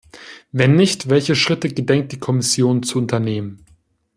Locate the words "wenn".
0.51-0.75